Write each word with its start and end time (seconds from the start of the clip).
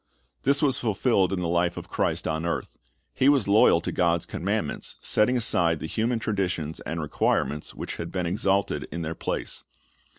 "^ 0.39 0.43
This 0.45 0.63
was 0.63 0.79
fulfilled 0.79 1.31
in 1.31 1.41
the 1.41 1.47
life 1.47 1.77
of 1.77 1.87
Christ 1.91 2.27
on 2.27 2.43
earth. 2.43 2.79
He 3.13 3.29
was 3.29 3.47
loyal 3.47 3.81
to 3.81 3.91
God's 3.91 4.25
commandments, 4.25 4.95
setting 5.03 5.37
aside 5.37 5.79
the 5.79 5.85
human 5.85 6.17
traditions 6.17 6.79
and 6.87 6.99
requirements 6.99 7.75
which 7.75 7.97
had 7.97 8.11
been 8.11 8.25
exalted 8.25 8.87
in 8.91 9.03
their 9.03 9.13
place. 9.13 9.63